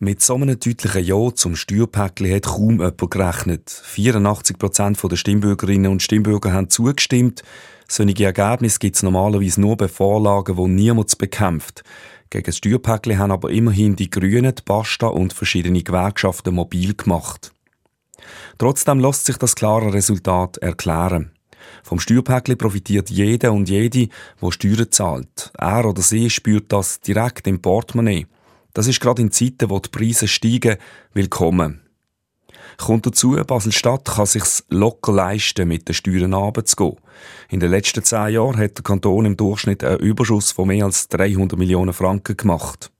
Mit 0.00 0.20
so 0.20 0.34
einem 0.34 0.58
deutlichen 0.58 1.04
Ja 1.04 1.32
zum 1.32 1.54
Steuerpäckchen 1.54 2.34
hat 2.34 2.46
kaum 2.46 2.80
jemand 2.80 2.98
gerechnet. 3.08 3.70
84 3.70 4.58
Prozent 4.58 5.00
der 5.00 5.16
Stimmbürgerinnen 5.16 5.92
und 5.92 6.02
Stimmbürger 6.02 6.52
haben 6.52 6.70
zugestimmt. 6.70 7.44
Solche 7.88 8.24
Ergebnisse 8.24 8.80
gibt 8.80 8.96
es 8.96 9.04
normalerweise 9.04 9.60
nur 9.60 9.76
bei 9.76 9.86
Vorlagen, 9.86 10.56
die 10.56 10.68
niemand 10.68 11.16
bekämpft. 11.18 11.84
Gegen 12.30 12.44
das 12.44 12.56
Steuerpäckchen 12.56 13.18
haben 13.18 13.32
aber 13.32 13.50
immerhin 13.50 13.96
die 13.96 14.10
Grünen, 14.10 14.54
die 14.54 14.62
Basta 14.64 15.06
und 15.06 15.32
verschiedene 15.32 15.82
Gewerkschaften 15.82 16.54
mobil 16.54 16.94
gemacht. 16.94 17.52
Trotzdem 18.58 19.00
lässt 19.00 19.26
sich 19.26 19.36
das 19.36 19.54
klare 19.54 19.92
Resultat 19.92 20.56
erklären. 20.58 21.30
Vom 21.82 22.00
Steuerpäckchen 22.00 22.58
profitiert 22.58 23.10
jeder 23.10 23.52
und 23.52 23.68
jede, 23.68 24.08
der 24.40 24.50
Steuern 24.50 24.90
zahlt. 24.90 25.52
Er 25.56 25.84
oder 25.84 26.02
sie 26.02 26.30
spürt 26.30 26.72
das 26.72 27.00
direkt 27.00 27.46
im 27.46 27.60
Portemonnaie. 27.60 28.26
Das 28.72 28.86
ist 28.86 29.00
gerade 29.00 29.22
in 29.22 29.32
Zeiten, 29.32 29.70
wo 29.70 29.78
die 29.78 29.88
Preise 29.88 30.28
steigen, 30.28 30.76
willkommen. 31.14 31.85
Kommt 32.78 33.06
dazu, 33.06 33.32
Basel-Stadt 33.32 34.04
kann 34.04 34.26
sich's 34.26 34.64
locker 34.68 35.12
leisten, 35.12 35.68
mit 35.68 35.88
den 35.88 35.94
Steuern 35.94 36.34
runterzugehen. 36.34 36.96
In 37.48 37.60
den 37.60 37.70
letzten 37.70 38.04
zehn 38.04 38.34
Jahren 38.34 38.58
hat 38.58 38.76
der 38.76 38.84
Kanton 38.84 39.24
im 39.24 39.36
Durchschnitt 39.36 39.82
einen 39.82 40.00
Überschuss 40.00 40.52
von 40.52 40.68
mehr 40.68 40.84
als 40.84 41.08
300 41.08 41.58
Millionen 41.58 41.92
Franken 41.92 42.36
gemacht. 42.36 42.90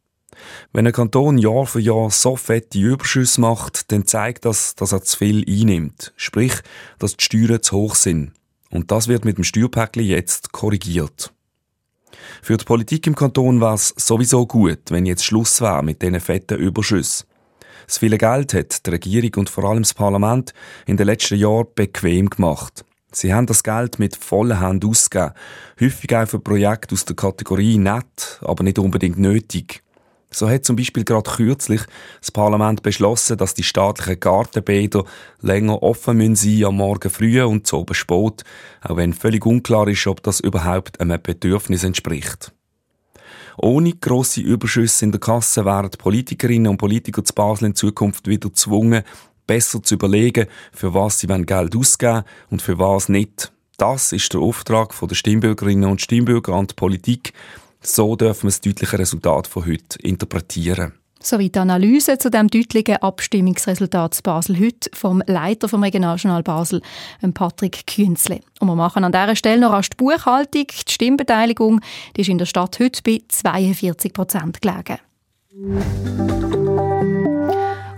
Wenn 0.73 0.87
ein 0.87 0.93
Kanton 0.93 1.39
Jahr 1.39 1.67
für 1.67 1.81
Jahr 1.81 2.11
so 2.11 2.37
fette 2.37 2.79
Überschüsse 2.79 3.41
macht, 3.41 3.91
dann 3.93 4.07
zeigt 4.07 4.45
das, 4.45 4.75
dass 4.75 4.93
er 4.93 5.03
zu 5.03 5.17
viel 5.19 5.45
einnimmt. 5.49 6.13
Sprich, 6.17 6.55
dass 6.99 7.17
die 7.17 7.25
Steuern 7.25 7.63
zu 7.63 7.77
hoch 7.77 7.95
sind. 7.95 8.33
Und 8.71 8.91
das 8.91 9.09
wird 9.09 9.25
mit 9.25 9.39
dem 9.39 9.45
Steuerpäckchen 9.45 10.05
jetzt 10.05 10.53
korrigiert. 10.53 11.33
Für 12.43 12.57
die 12.57 12.65
Politik 12.65 13.07
im 13.07 13.15
Kanton 13.15 13.61
war 13.61 13.75
es 13.75 13.95
sowieso 13.97 14.47
gut, 14.47 14.91
wenn 14.91 15.07
jetzt 15.07 15.25
Schluss 15.25 15.61
war 15.61 15.83
mit 15.83 16.03
diesen 16.03 16.21
fetten 16.21 16.59
Überschüssen. 16.59 17.27
Das 17.87 17.99
viele 17.99 18.19
Geld 18.19 18.55
hat 18.55 18.85
die 18.87 18.91
Regierung 18.91 19.33
und 19.37 19.51
vor 19.51 19.65
allem 19.65 19.83
das 19.83 19.95
Parlament 19.95 20.53
in 20.87 20.97
den 20.97 21.07
letzten 21.07 21.39
Jahren 21.39 21.67
bequem 21.75 22.31
gemacht. 22.31 22.85
Sie 23.13 23.33
haben 23.33 23.47
das 23.47 23.63
Geld 23.63 23.99
mit 23.99 24.17
vollen 24.17 24.61
Händen 24.61 24.91
ausgegeben. 24.91 25.33
Häufig 25.81 26.15
auch 26.15 26.29
für 26.29 26.41
Projekte 26.41 26.95
aus 26.95 27.05
der 27.05 27.17
Kategorie 27.17 27.79
nett, 27.79 28.41
aber 28.43 28.63
nicht 28.63 28.79
unbedingt 28.79 29.19
nötig. 29.19 29.83
So 30.31 30.51
hat 30.51 30.65
zum 30.65 30.77
Beispiel 30.77 31.05
gerade 31.05 31.31
kürzlich 31.31 31.81
das 32.21 32.31
Parlament 32.31 32.83
beschlossen, 32.83 33.39
dass 33.39 33.55
die 33.55 33.63
staatlichen 33.63 34.21
Gartenbäder 34.21 35.05
länger 35.41 35.83
offen 35.83 36.19
müssen 36.19 36.65
am 36.65 36.77
Morgen 36.77 37.09
früh 37.09 37.41
und 37.43 37.67
zu 37.67 37.79
oben 37.79 37.95
spät, 37.95 38.43
auch 38.83 38.97
wenn 38.97 39.15
völlig 39.15 39.47
unklar 39.47 39.89
ist, 39.89 40.07
ob 40.07 40.23
das 40.23 40.41
überhaupt 40.41 41.01
einem 41.01 41.23
Bedürfnis 41.23 41.85
entspricht. 41.85 42.53
Ohne 43.59 43.93
grosse 43.95 44.41
Überschüsse 44.41 45.05
in 45.05 45.13
der 45.13 45.21
Kasse 45.21 45.65
wären 45.65 45.91
Politikerinnen 45.91 46.69
und 46.69 46.79
Politiker 46.79 47.25
zu 47.25 47.35
Basel 47.35 47.67
in 47.67 47.75
Zukunft 47.75 48.29
wieder 48.29 48.49
gezwungen, 48.49 49.03
besser 49.47 49.83
zu 49.83 49.95
überlegen, 49.95 50.47
für 50.73 50.93
was 50.93 51.21
sie 51.21 51.27
Geld 51.27 51.77
ausgeben 51.77 52.25
und 52.51 52.63
für 52.63 52.79
was 52.79 53.09
nicht. 53.09 53.53
Das 53.79 54.13
ist 54.13 54.33
der 54.33 54.41
Auftrag 54.41 54.95
der 54.99 55.15
Stimmbürgerinnen 55.15 55.89
und 55.91 56.01
Stimmbürger 56.01 56.55
an 56.55 56.67
die 56.67 56.75
Politik. 56.75 57.33
So 57.81 58.17
dürfen 58.17 58.45
wir 58.45 58.51
das 58.51 58.61
deutliche 58.61 58.99
Resultat 58.99 59.47
von 59.47 59.67
heute 59.67 59.99
interpretieren. 60.01 60.95
Sowie 61.27 61.51
die 61.51 61.59
Analyse 61.59 62.19
zu 62.19 62.31
dem 62.31 62.47
deutlichen 62.47 62.99
Abstimmungsresultat 62.99 64.23
Basel 64.23 64.61
heute 64.61 64.89
vom 64.93 65.23
Leiter 65.27 65.69
vom 65.69 65.83
Regionaljournal 65.83 66.45
Basel, 66.45 66.83
Patrick 67.35 67.85
Künzle. 67.89 68.41
Und 68.61 68.69
wir 68.69 68.77
machen 68.77 69.03
an 69.03 69.11
dieser 69.11 69.35
Stelle 69.35 69.61
noch 69.61 69.73
rasch 69.73 69.91
die 69.91 69.97
Buchhaltung. 69.97 70.67
Die 70.69 70.93
Stimmbeteiligung 70.93 71.81
die 72.17 72.21
ist 72.21 72.29
in 72.29 72.39
der 72.39 72.47
Stadt 72.47 72.79
heute 72.79 73.03
bei 73.03 73.23
42 73.27 74.13
Prozent 74.13 74.63
gelegen. 74.63 74.99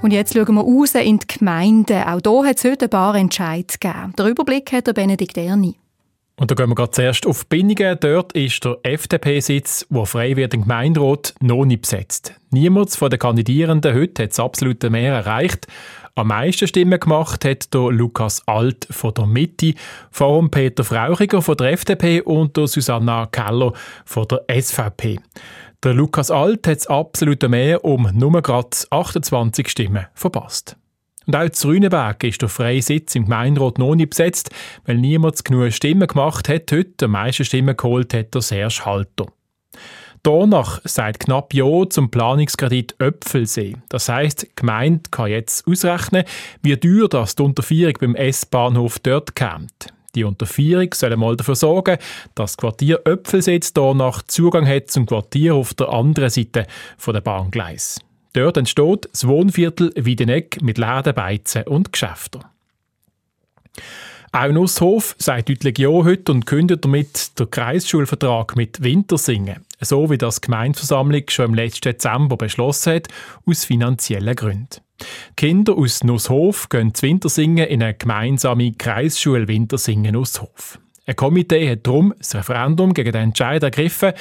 Und 0.00 0.10
jetzt 0.12 0.32
schauen 0.32 0.54
wir 0.54 0.62
raus 0.62 0.94
in 0.94 1.18
die 1.18 1.26
Gemeinden. 1.26 2.02
Auch 2.04 2.20
hier 2.22 2.48
hat 2.48 2.56
es 2.56 2.64
heute 2.64 2.86
ein 2.86 2.90
paar 2.90 3.14
Entscheidungen 3.14 3.66
gegeben. 3.78 4.14
Der 4.16 4.26
Überblick 4.26 4.72
hat 4.72 4.86
der 4.86 4.94
Benedikt 4.94 5.36
Erni. 5.36 5.76
Und 6.38 6.52
da 6.52 6.54
gehen 6.54 6.68
wir 6.68 6.76
gerade 6.76 6.92
zuerst 6.92 7.26
auf 7.26 7.46
Binningen. 7.46 7.98
Dort 8.00 8.32
ist 8.32 8.64
der 8.64 8.78
FDP-Sitz, 8.84 9.86
der 9.90 10.06
frei 10.06 10.36
wird 10.36 10.54
im 10.54 10.62
Gemeinderat, 10.62 11.34
noch 11.40 11.64
nicht 11.64 11.82
besetzt. 11.82 12.32
Niemand 12.50 12.90
von 12.90 13.10
den 13.10 13.18
Kandidierenden 13.18 13.94
heute 13.94 14.22
hat 14.22 14.30
das 14.30 14.38
absolute 14.38 14.88
Mehr 14.88 15.14
erreicht. 15.14 15.66
Am 16.14 16.28
meisten 16.28 16.68
Stimmen 16.68 16.98
gemacht 16.98 17.44
hat 17.44 17.74
der 17.74 17.90
Lukas 17.90 18.46
Alt 18.46 18.86
von 18.90 19.14
der 19.14 19.26
Mitte, 19.26 19.74
vor 20.10 20.48
Peter 20.48 20.84
Frauchiger 20.84 21.42
von 21.42 21.56
der 21.56 21.72
FDP 21.72 22.22
und 22.22 22.56
der 22.56 22.68
Susanna 22.68 23.26
Keller 23.26 23.72
von 24.04 24.26
der 24.28 24.44
SVP. 24.62 25.18
Der 25.82 25.94
Lukas 25.94 26.30
Alt 26.30 26.66
hat 26.66 26.78
das 26.78 26.86
absolute 26.86 27.48
Mehr 27.48 27.84
um 27.84 28.10
nur 28.14 28.42
gerade 28.42 28.76
28 28.90 29.68
Stimmen 29.68 30.06
verpasst. 30.14 30.76
Und 31.28 31.36
auch 31.36 31.50
zu 31.50 31.68
Rüneberg 31.68 32.24
ist 32.24 32.40
der 32.40 32.48
freie 32.48 32.80
Sitz 32.80 33.14
im 33.14 33.24
Gemeinderat 33.24 33.76
noch 33.76 33.94
nicht 33.94 34.10
besetzt, 34.10 34.48
weil 34.86 34.96
niemand 34.96 35.44
genug 35.44 35.70
Stimmen 35.74 36.08
gemacht 36.08 36.48
hat. 36.48 36.72
Heute 36.72 37.04
am 37.04 37.10
meisten 37.10 37.44
Stimmen 37.44 37.76
geholt 37.76 38.14
hat 38.14 38.34
der 38.34 38.40
Serge 38.40 38.86
Halter. 38.86 39.26
Danach 40.22 40.80
sagt 40.84 41.20
knapp 41.20 41.52
Ja 41.52 41.86
zum 41.90 42.10
Planungskredit 42.10 42.94
Öpfelsee. 42.98 43.76
Das 43.90 44.08
heisst, 44.08 44.44
die 44.44 44.56
Gemeinde 44.56 45.02
kann 45.10 45.28
jetzt 45.28 45.68
ausrechnen, 45.68 46.24
wie 46.62 46.74
teuer 46.78 47.08
das 47.08 47.36
die 47.36 47.42
Unterführung 47.42 47.94
beim 48.00 48.14
S-Bahnhof 48.14 48.98
dort 48.98 49.36
kommt. 49.36 49.88
Die 50.14 50.24
Unterführung 50.24 50.94
soll 50.94 51.12
einmal 51.12 51.36
dafür 51.36 51.56
sorgen, 51.56 51.98
dass 52.36 52.52
das 52.52 52.56
Quartier 52.56 53.02
Öpfelsee 53.04 53.60
danach 53.74 54.22
Zugang 54.22 54.66
hat 54.66 54.90
zum 54.90 55.04
Quartier 55.04 55.56
auf 55.56 55.74
der 55.74 55.90
anderen 55.90 56.30
Seite 56.30 56.66
der 57.06 57.20
Bahngleis. 57.20 58.00
Dort 58.32 58.56
entsteht 58.56 59.08
das 59.10 59.26
Wohnviertel 59.26 59.92
Wiedeneck 59.96 60.60
mit 60.62 60.78
Läden, 60.78 61.14
Beizen 61.14 61.62
und 61.64 61.92
Geschäften. 61.92 62.42
Auch 64.30 64.52
Nusshof 64.52 65.16
sagt 65.18 65.48
deutlich 65.48 65.78
Ja 65.78 65.88
heute 65.88 66.32
und 66.32 66.44
kündet 66.44 66.84
damit 66.84 67.38
den 67.38 67.50
Kreisschulvertrag 67.50 68.56
mit 68.56 68.82
Wintersingen, 68.82 69.64
so 69.80 70.10
wie 70.10 70.18
das 70.18 70.40
die 70.40 70.46
Gemeindeversammlung 70.46 71.22
schon 71.28 71.46
im 71.46 71.54
letzten 71.54 71.92
Dezember 71.92 72.36
beschlossen 72.36 72.96
hat, 72.96 73.08
aus 73.46 73.64
finanziellen 73.64 74.36
Gründen. 74.36 74.82
Kinder 75.36 75.78
aus 75.78 76.04
Nusshof 76.04 76.68
gehen 76.68 76.94
zu 76.94 77.06
Wintersingen 77.06 77.68
in 77.68 77.82
eine 77.82 77.94
gemeinsame 77.94 78.72
Kreisschule 78.72 79.48
Wintersingen 79.48 80.12
Nusshof. 80.12 80.78
Ein 81.08 81.16
Komitee 81.16 81.70
hat 81.70 81.86
darum 81.86 82.12
das 82.18 82.34
Referendum 82.34 82.92
gegen 82.92 83.12
den 83.12 83.22
Entscheid 83.22 83.62
ergriffen. 83.62 84.12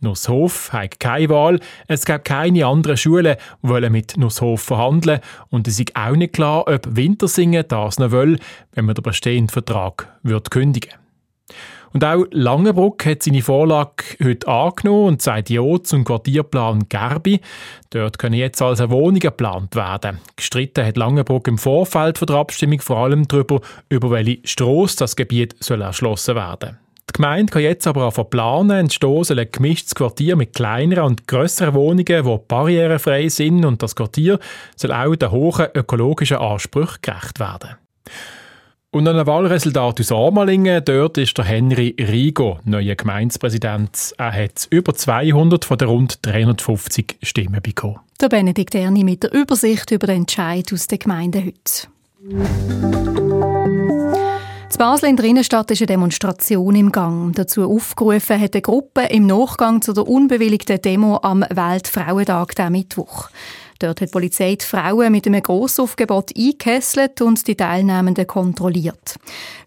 Nusshof 0.00 0.70
hat 0.74 1.00
keine 1.00 1.30
Wahl. 1.30 1.58
Es 1.88 2.04
gibt 2.04 2.26
keine 2.26 2.66
anderen 2.66 2.98
Schulen, 2.98 3.36
die 3.62 3.90
mit 3.90 4.18
Nusshof 4.18 4.60
verhandeln 4.60 5.20
Und 5.48 5.66
es 5.66 5.80
ist 5.80 5.96
auch 5.96 6.14
nicht 6.14 6.34
klar, 6.34 6.68
ob 6.68 6.82
Wintersingen 6.94 7.64
das 7.66 7.98
noch 7.98 8.10
will, 8.10 8.38
wenn 8.74 8.84
man 8.84 8.94
den 8.94 9.02
bestehenden 9.02 9.48
Vertrag 9.48 10.12
kündigen 10.50 10.92
und 11.94 12.04
auch 12.04 12.26
Langenbruck 12.32 13.06
hat 13.06 13.22
seine 13.22 13.40
Vorlage 13.40 14.04
heute 14.22 14.48
angenommen 14.48 15.06
und 15.06 15.22
sagt 15.22 15.48
Ja 15.48 15.62
zum 15.82 16.04
Quartierplan 16.04 16.88
Gerbi. 16.88 17.40
Dort 17.90 18.18
können 18.18 18.34
jetzt 18.34 18.60
also 18.60 18.90
Wohnungen 18.90 19.20
geplant 19.20 19.76
werden. 19.76 20.18
Gestritten 20.36 20.84
hat 20.84 20.96
Langenbruck 20.96 21.48
im 21.48 21.56
Vorfeld 21.56 22.20
der 22.28 22.36
Abstimmung 22.36 22.80
vor 22.80 22.98
allem 22.98 23.26
darüber, 23.28 23.60
über 23.88 24.10
welche 24.10 24.40
Strasse 24.44 24.96
das 24.98 25.16
Gebiet 25.16 25.54
soll 25.60 25.80
erschlossen 25.80 26.34
werden 26.34 26.78
die 27.08 27.22
Gemeinde 27.22 27.52
kann 27.52 27.62
jetzt 27.62 27.86
aber 27.86 28.06
auch 28.06 28.30
planen, 28.30 28.70
entstehen 28.70 29.24
soll 29.24 29.38
ein 29.38 29.50
gemischtes 29.52 29.94
Quartier 29.94 30.36
mit 30.36 30.54
kleineren 30.54 31.04
und 31.04 31.28
grösseren 31.28 31.74
Wohnungen, 31.74 32.04
die 32.04 32.38
barrierefrei 32.48 33.28
sind 33.28 33.64
und 33.64 33.82
das 33.82 33.94
Quartier 33.94 34.38
soll 34.74 34.92
auch 34.92 35.14
den 35.14 35.30
hohen 35.30 35.68
ökologischen 35.74 36.38
Ansprüchen 36.38 36.98
gerecht 37.02 37.38
werden. 37.38 37.76
Und 38.94 39.08
an 39.08 39.16
einem 39.16 39.26
Wahlresultat 39.26 39.98
aus 39.98 40.12
Armalingen, 40.12 40.84
dort 40.84 41.18
ist 41.18 41.36
der 41.36 41.44
Henry 41.44 41.96
Rigo 41.98 42.60
neuer 42.62 42.94
Gemeindepräsident. 42.94 44.14
Er 44.18 44.32
hat 44.32 44.68
über 44.70 44.94
200 44.94 45.64
von 45.64 45.78
den 45.78 45.88
rund 45.88 46.18
350 46.22 47.16
Stimmen 47.20 47.60
bekommen. 47.60 47.98
Der 48.20 48.28
Benedikt 48.28 48.72
Erni 48.76 49.02
mit 49.02 49.24
der 49.24 49.32
Übersicht 49.32 49.90
über 49.90 50.06
den 50.06 50.18
Entscheid 50.18 50.72
aus 50.72 50.86
der 50.86 50.98
Gemeinde 50.98 51.44
heute. 51.44 51.88
In 54.74 54.78
Basel 54.78 55.08
in 55.08 55.16
der 55.16 55.24
Innenstadt 55.24 55.72
ist 55.72 55.80
eine 55.80 55.86
Demonstration 55.86 56.76
im 56.76 56.92
Gang. 56.92 57.34
Dazu 57.34 57.68
aufgerufen 57.68 58.40
hat 58.40 58.54
eine 58.54 58.62
Gruppe 58.62 59.06
im 59.10 59.26
Nachgang 59.26 59.82
zu 59.82 59.92
der 59.92 60.06
unbewilligten 60.06 60.80
Demo 60.80 61.18
am 61.20 61.44
Weltfrauentag 61.50 62.54
diesen 62.54 62.70
Mittwoch. 62.70 63.28
Dort 63.84 64.00
hat 64.00 64.08
die 64.08 64.12
Polizei 64.12 64.56
die 64.56 64.64
Frauen 64.64 65.12
mit 65.12 65.26
einem 65.26 65.42
Grossaufgebot 65.42 66.30
eingekesselt 66.34 67.20
und 67.20 67.46
die 67.46 67.54
Teilnehmenden 67.54 68.26
kontrolliert. 68.26 69.16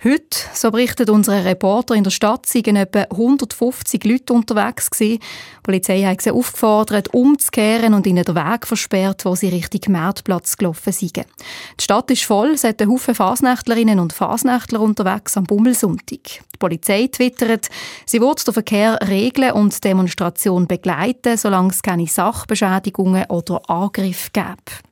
Heute, 0.04 0.40
so 0.54 0.72
berichtet 0.72 1.12
unsere 1.12 1.46
Reporter 1.46 1.94
in 1.94 2.04
der 2.04 2.10
Stadt, 2.10 2.48
seien 2.48 2.78
etwa 2.78 3.02
150 3.12 4.04
Leute 4.06 4.34
unterwegs 4.34 4.90
gewesen. 4.90 5.20
Die 5.20 5.62
Polizei 5.62 6.02
hat 6.02 6.22
sie 6.22 6.32
aufgefordert, 6.32 7.14
umzukehren 7.14 7.94
und 7.94 8.08
ihnen 8.08 8.24
den 8.24 8.36
Weg 8.36 8.66
versperrt, 8.66 9.24
wo 9.26 9.36
sie 9.36 9.50
Richtung 9.50 9.94
Marktplatz 9.94 10.58
gelaufen 10.58 10.94
sind. 10.94 11.18
Die 11.18 11.84
Stadt 11.84 12.10
ist 12.10 12.24
voll, 12.24 12.52
es 12.52 12.64
hat 12.64 12.84
Haufen 12.84 13.14
Fasnächtlerinnen 13.14 14.00
und 14.00 14.14
Fasnächtler 14.14 14.80
unterwegs 14.80 15.38
am 15.38 15.44
Bummelsonntag. 15.44 16.22
Die 16.58 16.58
Polizei 16.60 17.08
twittert, 17.08 17.68
sie 18.06 18.20
wird 18.20 18.48
den 18.48 18.54
Verkehr 18.54 18.98
regeln 19.08 19.52
und 19.52 19.76
die 19.76 19.82
Demonstration 19.82 20.66
begleiten, 20.68 21.38
solange 21.38 21.70
es 21.70 21.84
keine 21.84 22.08
Sachbeschädigungen 22.08 23.26
oder 23.30 23.62
Angriffe 23.70 24.07
gibt. 24.14 24.84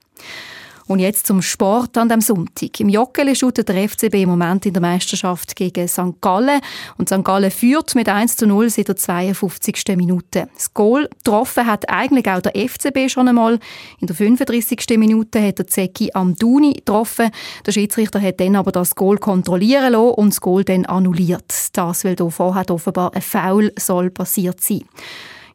Und 0.87 0.99
jetzt 0.99 1.25
zum 1.25 1.41
Sport 1.41 1.97
an 1.97 2.09
dem 2.09 2.21
Sonntag. 2.21 2.79
Im 2.79 2.89
Joggeli 2.89 3.35
shootet 3.35 3.69
der 3.69 3.89
FCB 3.89 4.21
im 4.21 4.29
Moment 4.29 4.67
in 4.67 4.73
der 4.73 4.81
Meisterschaft 4.81 5.55
gegen 5.55 5.87
St. 5.87 6.21
Gallen. 6.21 6.61
Und 6.97 7.09
St. 7.09 7.23
Gallen 7.23 7.49
führt 7.49 7.95
mit 7.95 8.07
1 8.07 8.35
zu 8.35 8.45
0 8.45 8.69
seit 8.69 8.89
der 8.89 8.95
52. 8.95 9.83
Minute. 9.95 10.47
Das 10.53 10.73
Goal 10.75 11.09
getroffen 11.09 11.65
hat 11.65 11.89
eigentlich 11.89 12.29
auch 12.29 12.41
der 12.41 12.53
FCB 12.55 13.09
schon 13.09 13.27
einmal. 13.27 13.59
In 13.99 14.05
der 14.07 14.15
35. 14.15 14.97
Minute 14.97 15.41
hat 15.41 15.57
der 15.57 15.67
Zeki 15.67 16.11
Amduni 16.13 16.73
getroffen. 16.73 17.31
Der 17.65 17.71
Schiedsrichter 17.71 18.21
hat 18.21 18.39
dann 18.39 18.55
aber 18.55 18.71
das 18.71 18.93
Goal 18.93 19.17
kontrollieren 19.17 19.93
lassen 19.93 20.13
und 20.13 20.29
das 20.33 20.41
Goal 20.41 20.63
dann 20.63 20.85
annulliert. 20.85 21.51
Das, 21.73 22.05
weil 22.05 22.15
da 22.15 22.29
vorher 22.29 22.69
offenbar 22.69 23.11
ein 23.15 23.23
Foul 23.23 23.73
soll 23.79 24.11
passiert 24.11 24.61
sein. 24.61 24.83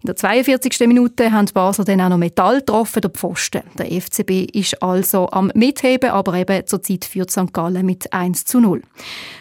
In 0.02 0.06
der 0.06 0.16
42. 0.16 0.88
Minute 0.88 1.30
haben 1.30 1.44
die 1.44 1.52
Basler 1.52 1.84
dann 1.84 2.00
auch 2.00 2.08
noch 2.08 2.16
Metall 2.16 2.60
getroffen, 2.60 3.02
der 3.02 3.10
Pfosten. 3.10 3.60
Der 3.78 3.86
FCB 3.86 4.50
ist 4.56 4.82
also 4.82 5.28
am 5.30 5.52
Mitheben, 5.54 6.08
aber 6.08 6.32
eben 6.34 6.66
zurzeit 6.66 7.04
führt 7.04 7.30
St. 7.30 7.52
Gallen 7.52 7.84
mit 7.84 8.10
1 8.10 8.46
zu 8.46 8.60
0. 8.60 8.80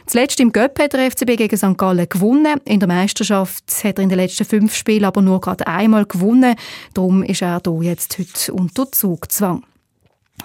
Zuletzt 0.05 0.37
im 0.41 0.51
Göpp 0.51 0.77
hat 0.77 0.91
der 0.91 1.09
FCB 1.11 1.37
gegen 1.37 1.55
St. 1.55 1.77
Gallen 1.77 2.09
gewonnen. 2.09 2.59
In 2.65 2.81
der 2.81 2.89
Meisterschaft 2.89 3.63
hat 3.85 3.99
er 3.99 4.03
in 4.03 4.09
den 4.09 4.17
letzten 4.17 4.43
fünf 4.43 4.75
Spielen 4.75 5.05
aber 5.05 5.21
nur 5.21 5.39
gerade 5.39 5.65
einmal 5.65 6.05
gewonnen. 6.05 6.55
Darum 6.93 7.23
ist 7.23 7.41
er 7.41 7.61
hier 7.63 7.83
jetzt 7.83 8.19
heute 8.19 8.53
unter 8.53 8.91
Zugzwang. 8.91 9.63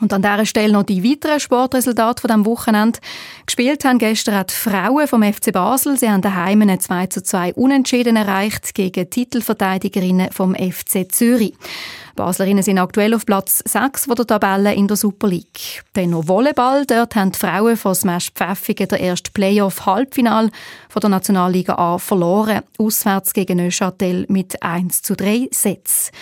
Und 0.00 0.12
an 0.12 0.22
dieser 0.22 0.46
Stelle 0.46 0.72
noch 0.72 0.82
die 0.82 1.04
weiteren 1.04 1.40
Sportresultate 1.40 2.20
von 2.20 2.28
diesem 2.28 2.46
Wochenende. 2.46 2.98
Gespielt 3.46 3.84
haben 3.84 3.98
gestern 3.98 4.40
auch 4.40 4.46
die 4.46 4.54
Frauen 4.54 5.06
vom 5.06 5.22
FC 5.22 5.52
Basel. 5.52 5.96
Sie 5.96 6.10
haben 6.10 6.20
daheim 6.20 6.62
einen 6.62 6.80
2 6.80 7.06
zu 7.06 7.22
2 7.22 7.54
Unentschieden 7.54 8.16
erreicht 8.16 8.74
gegen 8.74 9.08
Titelverteidigerinnen 9.08 10.32
vom 10.32 10.54
FC 10.54 11.10
Zürich. 11.10 11.54
Baslerinnen 12.16 12.62
sind 12.62 12.78
aktuell 12.78 13.12
auf 13.14 13.26
Platz 13.26 13.62
6 13.66 14.04
von 14.04 14.14
der 14.14 14.26
Tabelle 14.26 14.72
in 14.74 14.86
der 14.86 14.96
Super 14.96 15.26
League. 15.26 15.82
Dann 15.94 16.10
noch 16.10 16.28
Volleyball. 16.28 16.86
Dort 16.86 17.16
haben 17.16 17.32
die 17.32 17.38
Frauen 17.38 17.76
von 17.76 17.94
Smash 17.94 18.30
Pfäffigen 18.30 18.88
der 18.88 19.00
erste 19.00 19.32
Playoff-Halbfinal 19.32 20.50
von 20.88 21.00
der 21.00 21.10
Nationalliga 21.10 21.74
A 21.74 21.98
verloren. 21.98 22.60
Auswärts 22.78 23.32
gegen 23.32 23.58
Neuchâtel 23.58 24.26
mit 24.28 24.62
1 24.62 25.02
zu 25.02 25.16
3 25.16 25.48
Sätzen. 25.50 26.12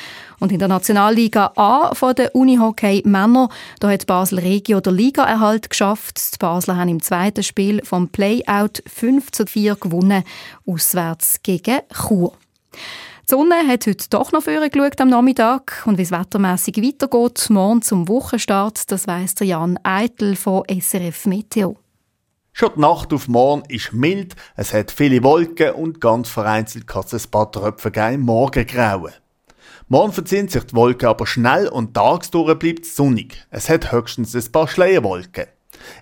Und 0.42 0.50
in 0.50 0.58
der 0.58 0.66
Nationalliga 0.66 1.52
A 1.54 1.94
von 1.94 2.16
der 2.16 2.34
Unihockey 2.34 3.04
Männer, 3.06 3.48
da 3.78 3.88
hat 3.88 4.08
Basel 4.08 4.40
Regio 4.40 4.80
der 4.80 4.92
Ligaerhalt 4.92 5.70
geschafft. 5.70 6.34
Die 6.34 6.38
Basler 6.38 6.76
haben 6.76 6.88
im 6.88 7.00
zweiten 7.00 7.44
Spiel 7.44 7.80
vom 7.84 8.08
Playout 8.08 8.82
5 8.92 9.30
zu 9.30 9.46
4 9.46 9.76
gewonnen, 9.76 10.24
auswärts 10.66 11.44
gegen 11.44 11.78
Chur. 11.94 12.32
Die 12.72 12.78
Sonne 13.28 13.54
hat 13.68 13.86
heute 13.86 14.08
doch 14.10 14.32
noch 14.32 14.42
vorher 14.42 14.68
geschaut 14.68 15.00
am 15.00 15.10
Nachmittag 15.10 15.84
und 15.86 15.96
wie 15.96 16.02
es 16.02 16.10
wettermässig 16.10 16.76
weitergeht, 16.78 17.46
morgen 17.48 17.82
zum 17.82 18.08
Wochenstart, 18.08 18.90
das 18.90 19.06
weiss 19.06 19.36
der 19.36 19.46
Jan 19.46 19.78
Eitel 19.84 20.34
von 20.34 20.64
SRF 20.68 21.26
Meteo. 21.26 21.76
Schon 22.52 22.72
die 22.74 22.80
Nacht 22.80 23.12
auf 23.12 23.28
morgen 23.28 23.62
ist 23.68 23.92
mild, 23.92 24.34
es 24.56 24.74
hat 24.74 24.90
viele 24.90 25.22
Wolken 25.22 25.70
und 25.74 26.00
ganz 26.00 26.30
vereinzelt 26.30 26.88
kann 26.88 27.04
es 27.04 27.14
ein 27.14 27.30
paar 27.30 27.52
Tröpfe 27.52 27.92
geben 27.92 28.14
im 28.14 28.20
Morgengrauen. 28.22 29.12
Morgen 29.88 30.12
verziehen 30.12 30.48
sich 30.48 30.64
die 30.64 30.74
Wolken 30.74 31.08
aber 31.08 31.26
schnell 31.26 31.68
und 31.68 31.94
tagsdurch 31.94 32.58
bleibt 32.58 32.86
sonnig. 32.86 33.46
Es 33.50 33.68
hat 33.68 33.92
höchstens 33.92 34.34
ein 34.34 34.52
paar 34.52 34.68
Schleierwolken. 34.68 35.46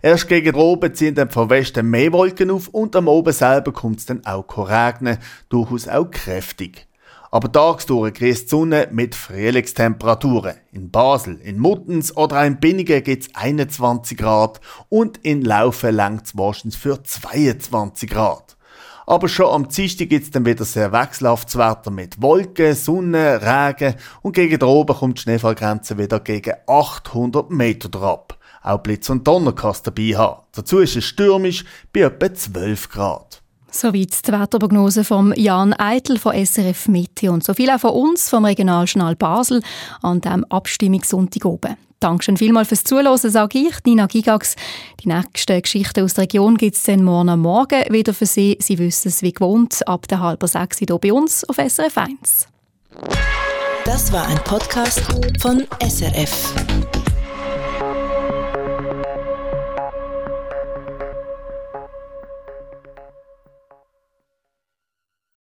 Erst 0.03 0.29
gegen 0.29 0.55
oben 0.57 0.95
ziehen 0.95 1.15
dann 1.15 1.31
von 1.31 1.51
Westen 1.51 1.89
mehr 1.89 2.13
Wolken 2.13 2.51
auf 2.51 2.69
und 2.69 2.95
am 2.97 3.09
Oben 3.09 3.33
selber 3.33 3.73
kommt 3.73 4.01
es 4.01 4.07
dann 4.07 4.25
auch 4.27 4.47
regnen, 4.69 5.19
durchaus 5.49 5.89
auch 5.89 6.11
kräftig. 6.11 6.87
Aber 7.33 7.51
tagsdurch 7.51 8.15
grüßt 8.15 8.45
die 8.45 8.49
Sonne 8.49 8.89
mit 8.91 9.15
Frühlingstemperaturen. 9.15 10.57
In 10.73 10.91
Basel, 10.91 11.41
in 11.41 11.59
Muttens 11.59 12.17
oder 12.17 12.45
in 12.45 12.59
Binningen 12.59 13.05
gibt 13.05 13.23
es 13.23 13.35
21 13.35 14.19
Grad 14.19 14.61
und 14.89 15.19
in 15.19 15.43
Laufen 15.43 15.95
langt 15.95 16.27
es 16.27 16.37
wahrscheinlich 16.37 16.79
für 16.79 17.03
22 17.03 18.11
Grad. 18.11 18.57
Aber 19.11 19.27
schon 19.27 19.53
am 19.53 19.69
Dienstag 19.69 20.09
gibt 20.09 20.27
es 20.27 20.31
dann 20.31 20.47
wieder 20.47 20.65
sehr 20.65 20.93
wechselhaftes 20.93 21.59
Wetter 21.59 21.91
mit 21.91 22.23
Wolken, 22.23 22.77
Sonne, 22.77 23.41
Regen 23.43 23.97
und 24.23 24.35
gegen 24.35 24.63
oben 24.63 24.97
kommt 24.97 25.19
die 25.19 25.23
Schneefallgrenze 25.23 25.99
wieder 25.99 26.21
gegen 26.21 26.55
800 26.69 27.51
Meter 27.51 27.89
drauf. 27.89 28.27
Auch 28.63 28.79
Blitz 28.79 29.11
und 29.11 29.27
Donner 29.27 29.53
kannst 29.53 29.85
dabei 29.85 30.17
haben. 30.17 30.43
Dazu 30.53 30.79
ist 30.79 30.95
es 30.95 31.07
stürmisch 31.07 31.65
bei 31.93 32.03
etwa 32.03 32.33
12 32.33 32.89
Grad. 32.89 33.43
Soweit 33.73 34.29
die 34.29 34.33
Wetterprognose 34.33 35.03
von 35.03 35.35
Jan 35.37 35.73
Eitel 35.73 36.17
von 36.17 36.33
SRF 36.33 36.87
Mitte 36.87 37.33
und 37.33 37.43
so 37.43 37.53
viel 37.53 37.69
auch 37.71 37.81
von 37.81 37.91
uns 37.91 38.31
vom 38.31 38.45
Regionaljournal 38.45 39.17
Basel 39.17 39.61
an 40.03 40.21
diesem 40.21 40.45
Abstimmungssonntag 40.45 41.45
oben. 41.47 41.77
Dankeschön 42.01 42.39
vielmals 42.39 42.69
fürs 42.69 42.83
Zuhören, 42.83 43.19
sage 43.19 43.59
ich, 43.59 43.75
Nina 43.85 44.07
Gigax. 44.07 44.57
Die 45.05 45.09
nächste 45.09 45.61
Geschichte 45.61 46.03
aus 46.03 46.15
der 46.15 46.23
Region 46.23 46.57
gibt 46.57 46.77
es 46.77 46.83
dann 46.85 47.05
morgen 47.05 47.39
Morgen 47.41 47.83
wieder 47.93 48.15
für 48.15 48.25
Sie. 48.25 48.57
Sie 48.59 48.79
wissen 48.79 49.09
es 49.09 49.21
wie 49.21 49.33
gewohnt, 49.33 49.87
ab 49.87 50.09
der 50.09 50.21
halben 50.21 50.49
sechs 50.49 50.79
hier 50.79 50.97
bei 50.97 51.13
uns 51.13 51.45
auf 51.45 51.57
SRF 51.57 51.99
1. 51.99 52.49
Das 53.85 54.11
war 54.13 54.27
ein 54.29 54.43
Podcast 54.45 55.03
von 55.43 55.67
SRF. 55.87 56.55